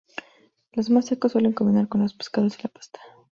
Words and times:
Los 0.71 0.89
más 0.89 1.05
secos 1.05 1.33
suelen 1.33 1.53
combinar 1.53 1.87
con 1.87 2.01
los 2.01 2.15
pescados 2.15 2.57
y 2.57 2.63
la 2.63 2.69
pasta. 2.69 2.99